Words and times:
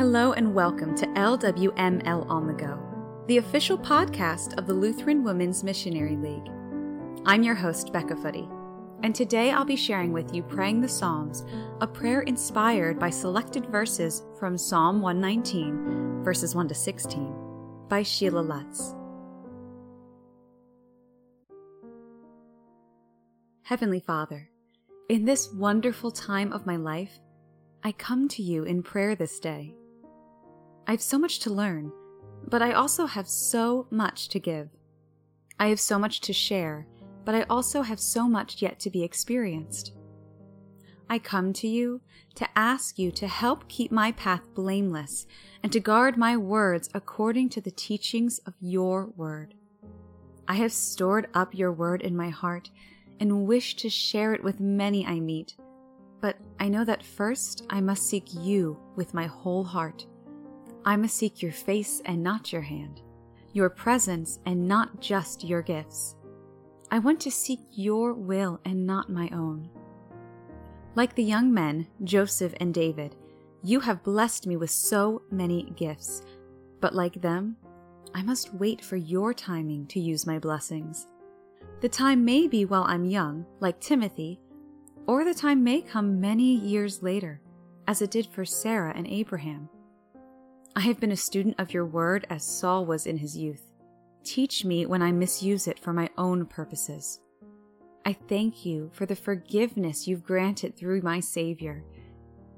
Hello 0.00 0.32
and 0.32 0.54
welcome 0.54 0.96
to 0.96 1.06
LWML 1.08 2.30
On 2.30 2.46
the 2.46 2.54
Go, 2.54 2.80
the 3.26 3.36
official 3.36 3.76
podcast 3.76 4.56
of 4.56 4.66
the 4.66 4.72
Lutheran 4.72 5.22
Women's 5.22 5.62
Missionary 5.62 6.16
League. 6.16 6.50
I'm 7.26 7.42
your 7.42 7.54
host, 7.54 7.92
Becca 7.92 8.16
Footy, 8.16 8.48
and 9.02 9.14
today 9.14 9.50
I'll 9.50 9.66
be 9.66 9.76
sharing 9.76 10.10
with 10.10 10.34
you 10.34 10.42
Praying 10.42 10.80
the 10.80 10.88
Psalms, 10.88 11.44
a 11.82 11.86
prayer 11.86 12.22
inspired 12.22 12.98
by 12.98 13.10
selected 13.10 13.66
verses 13.66 14.22
from 14.38 14.56
Psalm 14.56 15.02
119, 15.02 16.24
verses 16.24 16.54
1 16.54 16.68
to 16.68 16.74
16, 16.74 17.34
by 17.90 18.02
Sheila 18.02 18.40
Lutz. 18.40 18.94
Heavenly 23.64 24.00
Father, 24.00 24.48
in 25.10 25.26
this 25.26 25.52
wonderful 25.52 26.10
time 26.10 26.54
of 26.54 26.64
my 26.64 26.76
life, 26.76 27.20
I 27.84 27.92
come 27.92 28.28
to 28.28 28.42
you 28.42 28.64
in 28.64 28.82
prayer 28.82 29.14
this 29.14 29.38
day. 29.38 29.74
I 30.90 30.94
have 30.94 31.02
so 31.02 31.20
much 31.20 31.38
to 31.40 31.54
learn, 31.54 31.92
but 32.48 32.62
I 32.62 32.72
also 32.72 33.06
have 33.06 33.28
so 33.28 33.86
much 33.92 34.28
to 34.30 34.40
give. 34.40 34.70
I 35.56 35.68
have 35.68 35.78
so 35.78 36.00
much 36.00 36.20
to 36.22 36.32
share, 36.32 36.88
but 37.24 37.32
I 37.32 37.42
also 37.42 37.82
have 37.82 38.00
so 38.00 38.28
much 38.28 38.60
yet 38.60 38.80
to 38.80 38.90
be 38.90 39.04
experienced. 39.04 39.92
I 41.08 41.20
come 41.20 41.52
to 41.52 41.68
you 41.68 42.00
to 42.34 42.48
ask 42.58 42.98
you 42.98 43.12
to 43.12 43.28
help 43.28 43.68
keep 43.68 43.92
my 43.92 44.10
path 44.10 44.40
blameless 44.52 45.28
and 45.62 45.70
to 45.70 45.78
guard 45.78 46.16
my 46.16 46.36
words 46.36 46.90
according 46.92 47.50
to 47.50 47.60
the 47.60 47.70
teachings 47.70 48.40
of 48.40 48.54
your 48.58 49.12
word. 49.16 49.54
I 50.48 50.54
have 50.54 50.72
stored 50.72 51.28
up 51.34 51.54
your 51.54 51.70
word 51.70 52.02
in 52.02 52.16
my 52.16 52.30
heart 52.30 52.68
and 53.20 53.46
wish 53.46 53.76
to 53.76 53.88
share 53.88 54.34
it 54.34 54.42
with 54.42 54.58
many 54.58 55.06
I 55.06 55.20
meet, 55.20 55.56
but 56.20 56.36
I 56.58 56.68
know 56.68 56.84
that 56.84 57.04
first 57.04 57.64
I 57.70 57.80
must 57.80 58.08
seek 58.08 58.34
you 58.34 58.76
with 58.96 59.14
my 59.14 59.26
whole 59.26 59.62
heart. 59.62 60.04
I 60.84 60.96
must 60.96 61.16
seek 61.16 61.42
your 61.42 61.52
face 61.52 62.00
and 62.06 62.22
not 62.22 62.52
your 62.52 62.62
hand, 62.62 63.02
your 63.52 63.68
presence 63.68 64.38
and 64.46 64.66
not 64.66 65.00
just 65.00 65.44
your 65.44 65.62
gifts. 65.62 66.16
I 66.90 66.98
want 66.98 67.20
to 67.20 67.30
seek 67.30 67.60
your 67.70 68.14
will 68.14 68.60
and 68.64 68.86
not 68.86 69.10
my 69.10 69.28
own. 69.32 69.68
Like 70.94 71.14
the 71.14 71.22
young 71.22 71.52
men, 71.52 71.86
Joseph 72.02 72.54
and 72.58 72.72
David, 72.72 73.14
you 73.62 73.80
have 73.80 74.02
blessed 74.02 74.46
me 74.46 74.56
with 74.56 74.70
so 74.70 75.22
many 75.30 75.64
gifts, 75.76 76.22
but 76.80 76.94
like 76.94 77.20
them, 77.20 77.56
I 78.14 78.22
must 78.22 78.54
wait 78.54 78.84
for 78.84 78.96
your 78.96 79.34
timing 79.34 79.86
to 79.88 80.00
use 80.00 80.26
my 80.26 80.38
blessings. 80.38 81.06
The 81.80 81.88
time 81.88 82.24
may 82.24 82.48
be 82.48 82.64
while 82.64 82.84
I'm 82.84 83.04
young, 83.04 83.46
like 83.60 83.80
Timothy, 83.80 84.40
or 85.06 85.24
the 85.24 85.34
time 85.34 85.62
may 85.62 85.82
come 85.82 86.20
many 86.20 86.56
years 86.56 87.02
later, 87.02 87.40
as 87.86 88.02
it 88.02 88.10
did 88.10 88.26
for 88.26 88.44
Sarah 88.44 88.92
and 88.96 89.06
Abraham. 89.06 89.68
I 90.76 90.80
have 90.80 91.00
been 91.00 91.10
a 91.10 91.16
student 91.16 91.56
of 91.58 91.74
your 91.74 91.84
word 91.84 92.26
as 92.30 92.44
Saul 92.44 92.86
was 92.86 93.06
in 93.06 93.18
his 93.18 93.36
youth. 93.36 93.62
Teach 94.22 94.64
me 94.64 94.86
when 94.86 95.02
I 95.02 95.10
misuse 95.10 95.66
it 95.66 95.80
for 95.80 95.92
my 95.92 96.08
own 96.16 96.46
purposes. 96.46 97.20
I 98.06 98.12
thank 98.12 98.64
you 98.64 98.90
for 98.92 99.04
the 99.04 99.16
forgiveness 99.16 100.06
you've 100.06 100.22
granted 100.22 100.76
through 100.76 101.02
my 101.02 101.18
Savior, 101.18 101.84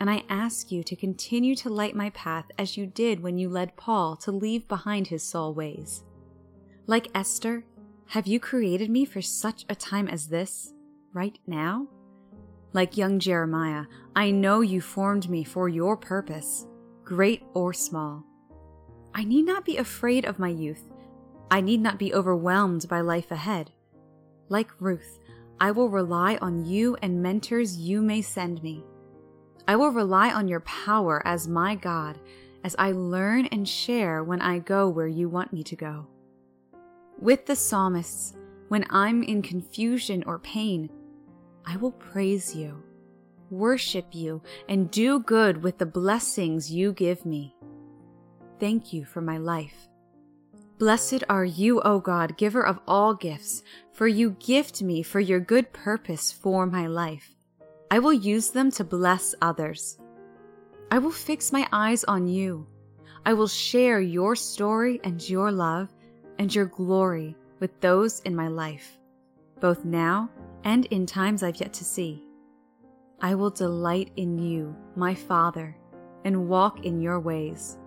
and 0.00 0.10
I 0.10 0.22
ask 0.28 0.70
you 0.70 0.84
to 0.84 0.94
continue 0.94 1.54
to 1.56 1.70
light 1.70 1.96
my 1.96 2.10
path 2.10 2.44
as 2.58 2.76
you 2.76 2.86
did 2.86 3.20
when 3.20 3.38
you 3.38 3.48
led 3.48 3.76
Paul 3.76 4.16
to 4.16 4.30
leave 4.30 4.68
behind 4.68 5.06
his 5.06 5.22
Saul 5.22 5.54
ways. 5.54 6.04
Like 6.86 7.08
Esther, 7.14 7.64
have 8.08 8.26
you 8.26 8.38
created 8.38 8.90
me 8.90 9.06
for 9.06 9.22
such 9.22 9.64
a 9.70 9.74
time 9.74 10.08
as 10.08 10.28
this, 10.28 10.74
right 11.14 11.38
now? 11.46 11.88
Like 12.74 12.98
young 12.98 13.18
Jeremiah, 13.18 13.86
I 14.14 14.30
know 14.30 14.60
you 14.60 14.82
formed 14.82 15.30
me 15.30 15.42
for 15.42 15.70
your 15.70 15.96
purpose 15.96 16.66
great 17.04 17.42
or 17.54 17.72
small. 17.72 18.24
I 19.14 19.24
need 19.24 19.44
not 19.44 19.64
be 19.64 19.76
afraid 19.76 20.24
of 20.24 20.38
my 20.38 20.48
youth. 20.48 20.82
I 21.50 21.60
need 21.60 21.80
not 21.80 21.98
be 21.98 22.14
overwhelmed 22.14 22.88
by 22.88 23.00
life 23.00 23.30
ahead. 23.30 23.70
Like 24.48 24.70
Ruth, 24.80 25.18
I 25.60 25.70
will 25.70 25.88
rely 25.88 26.36
on 26.40 26.64
you 26.64 26.96
and 27.02 27.22
mentors 27.22 27.76
you 27.76 28.02
may 28.02 28.22
send 28.22 28.62
me. 28.62 28.84
I 29.68 29.76
will 29.76 29.90
rely 29.90 30.32
on 30.32 30.48
your 30.48 30.60
power 30.60 31.22
as 31.26 31.48
my 31.48 31.74
God 31.74 32.18
as 32.64 32.74
I 32.78 32.92
learn 32.92 33.46
and 33.46 33.68
share 33.68 34.24
when 34.24 34.40
I 34.40 34.58
go 34.58 34.88
where 34.88 35.06
you 35.06 35.28
want 35.28 35.52
me 35.52 35.62
to 35.64 35.76
go. 35.76 36.06
With 37.20 37.46
the 37.46 37.54
psalmists, 37.54 38.34
when 38.68 38.86
I'm 38.90 39.22
in 39.22 39.42
confusion 39.42 40.24
or 40.26 40.38
pain, 40.38 40.90
I 41.66 41.76
will 41.76 41.92
praise 41.92 42.54
you 42.54 42.82
worship 43.50 44.06
you, 44.14 44.42
and 44.68 44.90
do 44.90 45.20
good 45.20 45.62
with 45.62 45.78
the 45.78 45.86
blessings 45.86 46.70
you 46.70 46.92
give 46.92 47.24
me. 47.24 47.54
Thank 48.60 48.92
you 48.92 49.04
for 49.04 49.20
my 49.20 49.38
life. 49.38 49.88
Blessed 50.78 51.22
are 51.28 51.44
you, 51.44 51.80
O 51.82 52.00
God, 52.00 52.36
giver 52.36 52.66
of 52.66 52.80
all 52.88 53.14
gifts, 53.14 53.62
for 53.92 54.08
you 54.08 54.36
gift 54.40 54.82
me 54.82 55.02
for 55.02 55.20
your 55.20 55.40
good 55.40 55.72
purpose 55.72 56.32
for 56.32 56.66
my 56.66 56.86
life. 56.86 57.34
I 57.90 58.00
will 58.00 58.12
use 58.12 58.50
them 58.50 58.70
to 58.72 58.84
bless 58.84 59.34
others. 59.40 59.98
I 60.90 60.98
will 60.98 61.12
fix 61.12 61.52
my 61.52 61.68
eyes 61.72 62.04
on 62.04 62.26
you. 62.26 62.66
I 63.24 63.34
will 63.34 63.48
share 63.48 64.00
your 64.00 64.36
story 64.36 65.00
and 65.04 65.26
your 65.28 65.52
love 65.52 65.88
and 66.38 66.54
your 66.54 66.66
glory 66.66 67.36
with 67.60 67.80
those 67.80 68.20
in 68.20 68.34
my 68.34 68.48
life, 68.48 68.98
both 69.60 69.84
now 69.84 70.28
and 70.64 70.86
in 70.86 71.06
times 71.06 71.42
I've 71.42 71.60
yet 71.60 71.72
to 71.74 71.84
see. 71.84 72.22
I 73.24 73.34
will 73.34 73.48
delight 73.48 74.10
in 74.16 74.38
you, 74.38 74.76
my 74.96 75.14
Father, 75.14 75.74
and 76.26 76.46
walk 76.46 76.84
in 76.84 77.00
your 77.00 77.18
ways. 77.18 77.78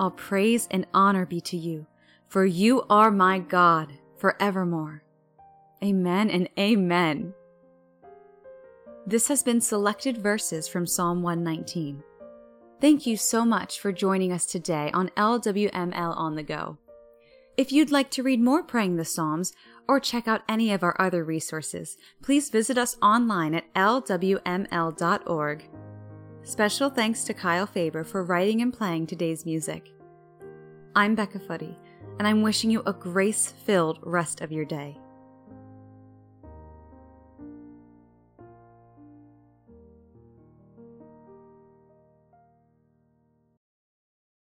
All 0.00 0.10
praise 0.10 0.66
and 0.72 0.88
honor 0.92 1.24
be 1.24 1.40
to 1.42 1.56
you, 1.56 1.86
for 2.26 2.44
you 2.44 2.82
are 2.90 3.12
my 3.12 3.38
God 3.38 3.92
forevermore. 4.16 5.04
Amen 5.84 6.30
and 6.30 6.48
amen. 6.58 7.32
This 9.06 9.28
has 9.28 9.44
been 9.44 9.60
selected 9.60 10.18
verses 10.18 10.66
from 10.66 10.84
Psalm 10.84 11.22
119. 11.22 12.02
Thank 12.80 13.06
you 13.06 13.16
so 13.16 13.44
much 13.44 13.78
for 13.78 13.92
joining 13.92 14.32
us 14.32 14.46
today 14.46 14.90
on 14.92 15.10
LWML 15.10 16.16
on 16.16 16.34
the 16.34 16.42
Go. 16.42 16.76
If 17.56 17.72
you'd 17.72 17.90
like 17.90 18.10
to 18.10 18.22
read 18.22 18.40
more 18.42 18.62
Praying 18.62 18.96
the 18.96 19.04
Psalms 19.06 19.54
or 19.88 19.98
check 19.98 20.28
out 20.28 20.42
any 20.46 20.72
of 20.72 20.82
our 20.82 20.94
other 21.00 21.24
resources, 21.24 21.96
please 22.22 22.50
visit 22.50 22.76
us 22.76 22.98
online 23.00 23.54
at 23.54 23.72
lwml.org. 23.72 25.70
Special 26.42 26.90
thanks 26.90 27.24
to 27.24 27.32
Kyle 27.32 27.66
Faber 27.66 28.04
for 28.04 28.22
writing 28.24 28.60
and 28.60 28.74
playing 28.74 29.06
today's 29.06 29.46
music. 29.46 29.90
I'm 30.94 31.14
Becca 31.14 31.38
Footy, 31.40 31.78
and 32.18 32.28
I'm 32.28 32.42
wishing 32.42 32.70
you 32.70 32.82
a 32.84 32.92
grace 32.92 33.54
filled 33.64 34.00
rest 34.02 34.42
of 34.42 34.52
your 34.52 34.66
day. 34.66 34.98